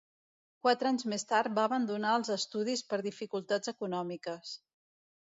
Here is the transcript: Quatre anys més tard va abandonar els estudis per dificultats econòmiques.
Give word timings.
Quatre 0.67 0.87
anys 0.91 1.03
més 1.11 1.25
tard 1.31 1.53
va 1.59 1.65
abandonar 1.69 2.13
els 2.19 2.31
estudis 2.35 2.81
per 2.93 2.99
dificultats 3.09 3.73
econòmiques. 3.73 4.55